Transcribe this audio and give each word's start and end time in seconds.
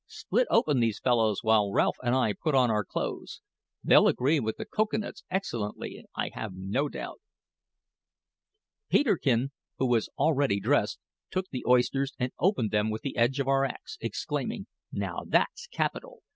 split 0.07 0.47
open 0.49 0.79
these 0.79 0.97
fellows 0.97 1.43
while 1.43 1.71
Ralph 1.71 1.97
and 2.01 2.15
I 2.15 2.33
put 2.33 2.55
on 2.55 2.71
our 2.71 2.83
clothes. 2.83 3.39
They'll 3.83 4.07
agree 4.07 4.39
with 4.39 4.57
the 4.57 4.65
cocoa 4.65 4.97
nuts 4.97 5.21
excellently, 5.29 6.05
I 6.15 6.31
have 6.33 6.53
no 6.55 6.89
doubt." 6.89 7.21
Peterkin, 8.89 9.51
who 9.77 9.85
was 9.85 10.09
already 10.17 10.59
dressed, 10.59 10.97
took 11.29 11.49
the 11.51 11.63
oysters 11.67 12.13
and 12.17 12.31
opened 12.39 12.71
them 12.71 12.89
with 12.89 13.03
the 13.03 13.15
edge 13.15 13.39
of 13.39 13.47
our 13.47 13.63
axe, 13.63 13.99
exclaiming, 14.01 14.65
"Now, 14.91 15.19
that's 15.23 15.67
capital! 15.67 16.23